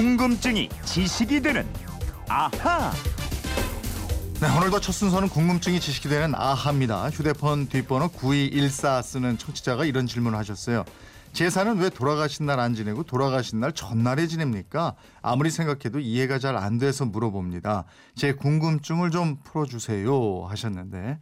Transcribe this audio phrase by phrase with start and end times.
[0.00, 1.66] 궁금증이 지식이 되는
[2.28, 2.92] 아하.
[4.42, 7.08] 네, 오늘도 첫 순서는 궁금증이 지식이 되는 아하입니다.
[7.08, 10.84] 휴대폰 뒷번호 9214 쓰는 청취자가 이런 질문을 하셨어요.
[11.32, 14.96] 제사는 왜 돌아가신 날 안 지내고 돌아가신 날 전날에 지냅니까?
[15.22, 17.84] 아무리 생각해도 이해가 잘 안 돼서 물어봅니다.
[18.16, 21.20] 제 궁금증을 좀 풀어주세요 하셨는데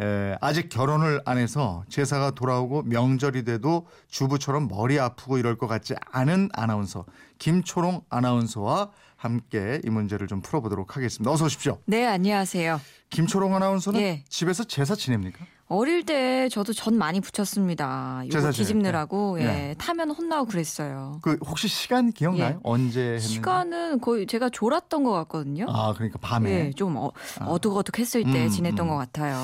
[0.00, 5.94] 에, 아직 결혼을 안 해서 제사가 돌아오고 명절이 돼도 주부처럼 머리 아프고 이럴 것 같지
[6.12, 7.06] 않은 아나운서
[7.38, 11.30] 김초롱 아나운서와 함께 이 문제를 좀 풀어보도록 하겠습니다.
[11.30, 11.78] 어서 오십시오.
[11.86, 12.80] 네, 안녕하세요.
[13.08, 14.24] 김초롱 아나운서는 예.
[14.28, 15.46] 집에서 제사 지냅니까?
[15.68, 18.22] 어릴 때 저도 전 많이 붙였습니다.
[18.32, 19.44] 요거 뒤집느라고 때?
[19.44, 19.46] 예.
[19.70, 19.74] 예.
[19.78, 21.18] 타면 혼나고 그랬어요.
[21.22, 22.54] 그 혹시 시간 기억나요?
[22.54, 22.58] 예.
[22.62, 23.26] 언제 했는지?
[23.28, 25.66] 시간은 거의 제가 졸았던 것 같거든요.
[25.68, 26.50] 아 그러니까 밤에.
[26.50, 27.46] 예, 좀 어, 아.
[27.46, 28.90] 어둑어둑했을 때 음, 지냈던 음.
[28.90, 29.36] 것 같아요.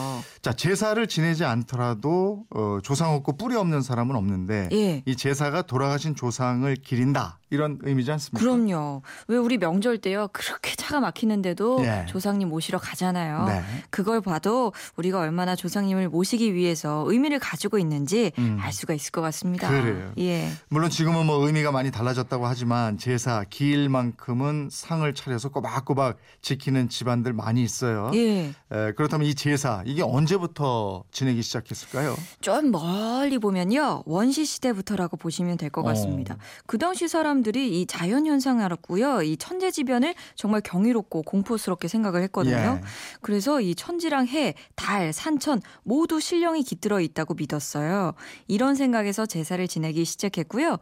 [0.42, 5.02] 자 제사를 지내지 않더라도 어, 조상 없고 뿌리 없는 사람은 없는데 예.
[5.04, 8.42] 이 제사가 돌아가신 조상을 기린다 이런 의미지 않습니까?
[8.42, 9.02] 그럼요.
[9.28, 12.06] 왜 우리 명절 때요 그렇게 차가 막히는데도 예.
[12.08, 13.44] 조상님 모시러 가잖아요.
[13.44, 13.62] 네.
[13.90, 18.58] 그걸 봐도 우리가 얼마나 조상님을 모시기 위해서 의미를 가지고 있는지 음.
[18.58, 19.68] 알 수가 있을 것 같습니다.
[19.68, 20.12] 그래요.
[20.18, 20.48] 예.
[20.70, 27.62] 물론 지금은 뭐 의미가 많이 달라졌다고 하지만 제사 기일만큼은 상을 차려서 꼬박꼬박 지키는 집안들 많이
[27.62, 28.10] 있어요.
[28.14, 28.46] 예.
[28.46, 32.16] 에, 그렇다면 이 제사 이게 언제부터 지내기 시작했을까요?
[32.40, 35.88] 좀 멀리 보면요 원시 시대부터라고 보시면 될것 어.
[35.88, 36.38] 같습니다.
[36.66, 42.80] 그 당시 사람 들이 이 자연 현상을 알았고요, 이 천재지변을 정말 경이롭고 공포스럽게 생각을 했거든요.
[42.80, 42.86] 예.
[43.20, 48.12] 그래서 이 천지랑 해, 달, 산천 모두 신령이 깃들어 있다고 믿었어요.
[48.48, 50.78] 이런 생각에서 제사를 지내기 시작했고요.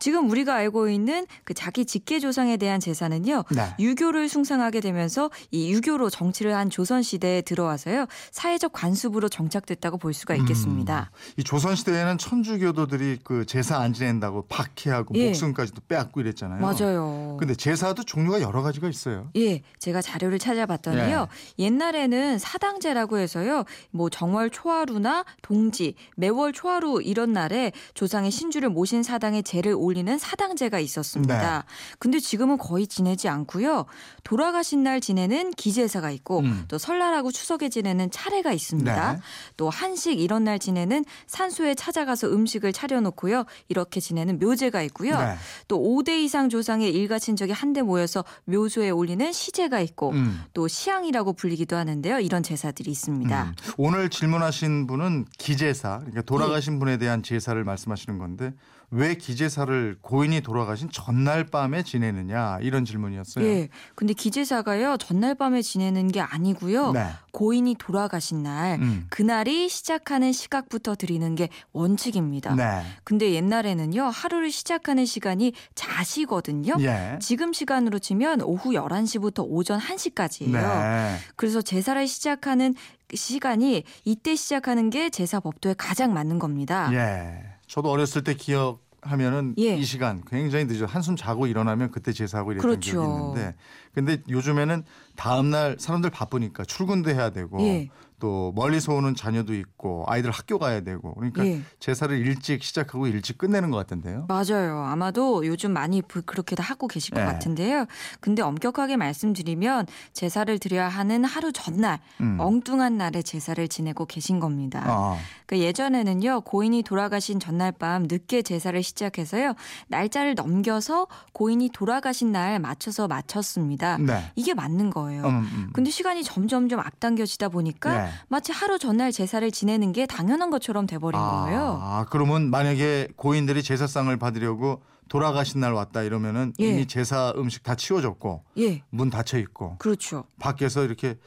[0.00, 3.44] 지금 우리가 알고 있는 그 자기 직계 조상에 대한 제사는요.
[3.54, 3.74] 네.
[3.78, 8.06] 유교를 숭상하게 되면서 이 유교로 정치를 한 조선 시대에 들어와서요.
[8.32, 11.10] 사회적 관습으로 정착됐다고 볼 수가 있겠습니다.
[11.36, 15.26] 이 조선 시대에는 천주교도들이 그 제사 안 지낸다고 박해하고 예.
[15.26, 16.60] 목숨까지도 빼앗고 이랬잖아요.
[16.60, 17.36] 맞아요.
[17.38, 19.28] 근데 제사도 종류가 여러 가지가 있어요.
[19.36, 21.28] 예, 제가 자료를 찾아봤더니요.
[21.58, 21.64] 예.
[21.64, 23.64] 옛날에는 사당제라고 해서요.
[23.90, 30.18] 뭐 정월 초하루나 동지, 매월 초하루 이런 날에 조상의 신주를 모신 사당에 제를 올 리는
[30.18, 31.58] 사당제가 있었습니다.
[31.58, 31.64] 네.
[31.98, 33.86] 근데 지금은 거의 지내지 않고요.
[34.24, 36.64] 돌아가신 날 지내는 기제사가 있고 음.
[36.68, 39.12] 또 설날하고 추석에 지내는 차례가 있습니다.
[39.12, 39.20] 네.
[39.56, 43.44] 또 한식 이런 날 지내는 산소에 찾아가서 음식을 차려놓고요.
[43.68, 45.18] 이렇게 지내는 묘제가 있고요.
[45.18, 45.34] 네.
[45.68, 50.42] 또 5대 이상 조상의 일가 친척이 한데 모여서 묘소에 올리는 시제가 있고 음.
[50.52, 52.20] 또 시향이라고 불리기도 하는데요.
[52.20, 53.44] 이런 제사들이 있습니다.
[53.44, 53.54] 음.
[53.76, 58.52] 오늘 질문하신 분은 기제사, 그러니까 돌아가신 분에 대한 제사를 말씀하시는 건데
[58.90, 63.44] 왜 기제사를 고인이 돌아가신 전날 밤에 지내느냐 이런 질문이었어요.
[63.44, 63.68] 예.
[63.94, 64.96] 근데 기제사가요.
[64.98, 66.92] 전날 밤에 지내는 게 아니고요.
[66.92, 67.06] 네.
[67.32, 69.06] 고인이 돌아가신 날 음.
[69.10, 72.54] 그날이 시작하는 시각부터 드리는 게 원칙입니다.
[72.54, 72.82] 네.
[73.04, 74.04] 근데 옛날에는요.
[74.04, 76.76] 하루를 시작하는 시간이 자시거든요.
[76.80, 77.18] 예.
[77.20, 80.52] 지금 시간으로 치면 오후 11시부터 오전 1시까지예요.
[80.52, 81.16] 네.
[81.36, 82.74] 그래서 제사를 시작하는
[83.14, 86.90] 시간이 이때 시작하는 게 제사 법도에 가장 맞는 겁니다.
[86.92, 87.44] 예.
[87.66, 89.76] 저도 어렸을 때 기억 하면은 예.
[89.76, 92.90] 이 시간 굉장히 늦어 한숨 자고 일어나면 그때 제사하고 이랬던 그렇죠.
[92.90, 93.54] 기억이 있는데
[93.94, 94.84] 근데 요즘에는
[95.16, 97.88] 다음 날 사람들 바쁘니까 출근도 해야 되고 예.
[98.20, 101.60] 또 멀리서 오는 자녀도 있고 아이들 학교 가야 되고 그러니까 예.
[101.80, 104.26] 제사를 일찍 시작하고 일찍 끝내는 것 같은데요.
[104.28, 104.84] 맞아요.
[104.84, 107.24] 아마도 요즘 많이 부- 그렇게 다 하고 계실 것 예.
[107.24, 107.86] 같은데요.
[108.20, 112.36] 근데 엄격하게 말씀드리면 제사를 드려야 하는 하루 전날 음.
[112.38, 114.82] 엉뚱한 날에 제사를 지내고 계신 겁니다.
[114.86, 115.16] 아,
[115.46, 119.54] 그 예전에는요 고인이 돌아가신 전날 밤 늦게 제사를 시작해서요
[119.88, 123.96] 날짜를 넘겨서 고인이 돌아가신 날 맞춰서 마쳤습니다.
[123.98, 124.30] 네.
[124.36, 125.24] 이게 맞는 거예요.
[125.24, 125.70] 음, 음.
[125.72, 128.09] 근데 시간이 점점점 앞당겨지다 보니까 네.
[128.28, 131.78] 마치 하루 전날 제사를 지내는 게 당연한 것처럼 돼버린 거예요.
[131.82, 136.68] 아, 그러면 만약에 고인들이 제사상을 받으려고 돌아가신 날 왔다 이러면은 예.
[136.68, 140.24] 이미 제사 음식 다 치워졌고 예, 문 닫혀 있고 그렇죠.
[140.38, 141.18] 밖에서 이렇게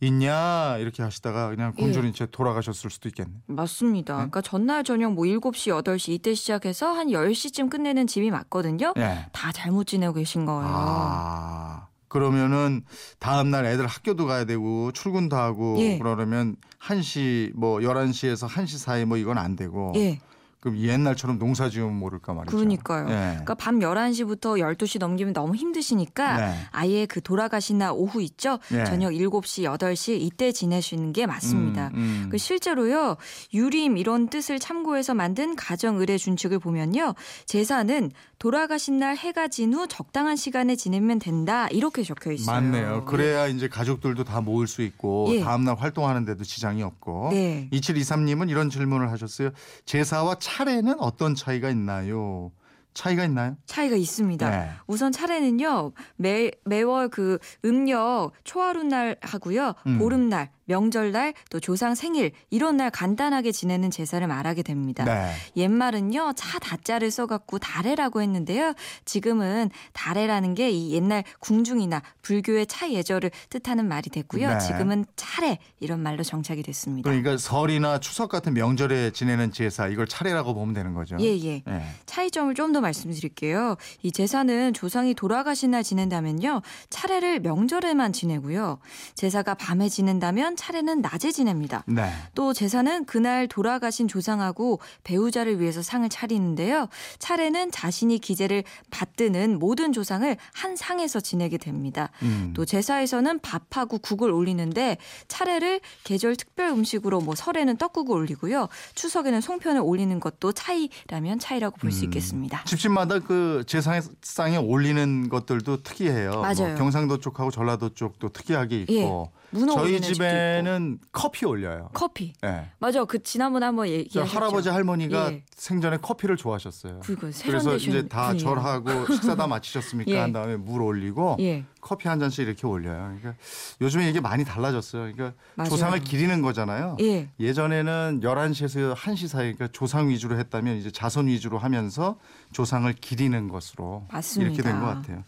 [0.00, 1.82] 있냐 이렇게 하시다가 그냥 예.
[1.82, 3.30] 굶주린 채 돌아가셨을 수도 있겠네.
[3.46, 4.14] 맞습니다.
[4.14, 4.16] 네?
[4.18, 8.94] 그러니까 전날 저녁 뭐 7시, 8시 이때 시작해서 한 10시쯤 끝내는 집이 맞거든요.
[8.96, 9.26] 예.
[9.32, 10.70] 다 잘못 지내고 계신 거예요.
[10.72, 11.89] 아.
[12.10, 12.82] 그러면은
[13.20, 15.96] 다음 날 애들 학교도 가야 되고 출근도 하고 예.
[15.96, 20.18] 그러려면 1시 뭐 11시에서 1시 사이 뭐 이건 안 되고 예.
[20.60, 22.54] 그럼 옛날처럼 농사 지으면 모를까 말이죠.
[22.54, 23.06] 그러니까요.
[23.08, 23.14] 예.
[23.30, 26.54] 그러니까 밤 11시부터 12시 넘기면 너무 힘드시니까 네.
[26.70, 28.58] 아예 그 돌아가신 날 오후 있죠?
[28.72, 28.84] 예.
[28.84, 31.88] 저녁 7시, 8시 이때 지내시는 게 맞습니다.
[31.94, 32.28] 음, 음.
[32.30, 33.16] 그 실제로요
[33.54, 37.14] 유림 이런 뜻을 참고해서 만든 가정 의례 준칙을 보면요
[37.46, 42.54] 제사는 돌아가신 날 해가 진 후 적당한 시간에 지내면 된다 이렇게 적혀 있어요.
[42.54, 43.04] 맞네요.
[43.04, 45.40] 그래야 이제 가족들도 다 모을 수 있고 예.
[45.40, 47.28] 다음 날 활동하는 데도 지장이 없고.
[47.30, 47.68] 네.
[47.72, 49.50] 2723님은 이런 질문을 하셨어요.
[49.86, 52.52] 제사와 차 례는 어떤 차이가 있나요?
[52.94, 53.56] 차이가 있나요?
[53.66, 54.50] 차이가 있습니다.
[54.50, 54.70] 네.
[54.86, 59.98] 우선 차례는요 매 매월 그 음력 초하룻날 하고요 음.
[59.98, 65.04] 보름날 명절날 또 조상 생일 이런 날 간단하게 지내는 제사를 말하게 됩니다.
[65.04, 65.32] 네.
[65.56, 73.30] 옛말은요 차 다자를 써갖고 다래라고 했는데요 지금은 다래라는 게 이 옛날 궁중이나 불교의 차 예절을
[73.50, 74.58] 뜻하는 말이 됐고요 네.
[74.60, 77.08] 지금은 차례 이런 말로 정착이 됐습니다.
[77.10, 81.16] 그러니까 설이나 추석 같은 명절에 지내는 제사 이걸 차례라고 보면 되는 거죠.
[81.18, 81.62] 예예.
[81.66, 81.82] 예.
[82.06, 83.76] 차이점을 좀더 말씀드릴게요.
[84.02, 86.62] 이 제사는 조상이 돌아가신 날 지낸다면요.
[86.90, 88.78] 차례를 명절에만 지내고요.
[89.14, 91.84] 제사가 밤에 지낸다면 차례는 낮에 지냅니다.
[91.86, 92.10] 네.
[92.34, 96.88] 또 제사는 그날 돌아가신 조상하고 배우자를 위해서 상을 차리는데요.
[97.18, 102.10] 차례는 자신이 기재를 받드는 모든 조상을 한 상에서 지내게 됩니다.
[102.22, 102.52] 음.
[102.54, 104.96] 또 제사에서는 밥하고 국을 올리는데
[105.28, 108.68] 차례를 계절 특별 음식으로 뭐 설에는 떡국을 올리고요.
[108.94, 112.04] 추석에는 송편을 올리는 것도 차이라면 차이라고 볼수 음.
[112.04, 112.64] 있겠습니다.
[112.70, 116.30] 집집마다 그 제사상에 올리는 것들도 특이해요.
[116.30, 116.76] 뭐 맞아요.
[116.76, 121.78] 경상도 쪽하고 전라도 쪽도 특이하게 있고 문어 저희 집에는 커피 올려요.
[121.86, 121.90] 있고.
[121.92, 122.32] 커피.
[122.44, 122.68] 예.
[122.78, 123.04] 맞아.
[123.04, 124.36] 그 지난번에 한번 저 얘기하셨죠.
[124.36, 125.42] 할아버지 할머니가 예.
[125.56, 127.00] 생전에 커피를 좋아하셨어요.
[127.44, 128.38] 그래서 이제 다 분이에요.
[128.38, 130.10] 절하고 식사 다 마치셨습니까?
[130.12, 130.18] 예.
[130.18, 131.64] 한 다음에 물 올리고 예.
[131.80, 133.16] 커피 한 잔씩 이렇게 올려요.
[133.18, 133.34] 그러니까
[133.80, 135.12] 요즘에 이게 많이 달라졌어요.
[135.12, 135.70] 그러니까 맞아요.
[135.70, 136.96] 조상을 기리는 거잖아요.
[137.00, 137.28] 예.
[137.40, 142.18] 예전에는 11시에서 1시 사이 그러니까 조상 위주로 했다면 이제 자손 위주로 하면서
[142.52, 144.52] 조상을 기리는 것으로 맞습니다.
[144.52, 145.22] 이렇게 된 것 같아요.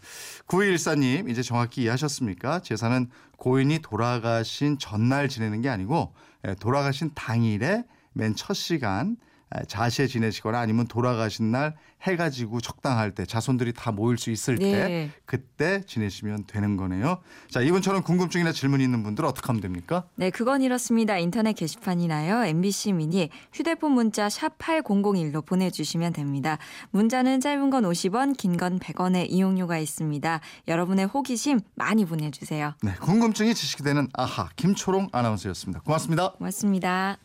[0.47, 2.59] 9214님 이제 정확히 이해하셨습니까?
[2.59, 6.13] 제사는 고인이 돌아가신 전날 지내는 게 아니고
[6.47, 7.83] 예, 돌아가신 당일에
[8.13, 9.23] 맨 첫 시간 예,
[9.67, 14.71] 자시에 지내시거나 아니면 돌아가신 날 해가 지고 적당할 때 자손들이 다 모일 수 있을 때
[14.71, 15.11] 네.
[15.25, 17.19] 그때 지내시면 되는 거네요.
[17.49, 20.03] 자 이분처럼 궁금증이나 질문이 있는 분들 어떻게 하면 됩니까?
[20.15, 21.17] 네, 그건 이렇습니다.
[21.17, 22.43] 인터넷 게시판이나요.
[22.45, 26.57] MBC 미니 휴대폰 문자 샵 8001로 보내주시면 됩니다.
[26.91, 30.39] 문자는 짧은 건 50원, 긴 건 100원의 이용료가 있습니다.
[30.67, 32.73] 여러분의 호기심 많이 보내주세요.
[32.83, 35.81] 네, 궁금증이 지식이 되는 아하 김초롱 아나운서였습니다.
[35.81, 36.33] 고맙습니다.
[36.33, 37.23] 고맙습니다.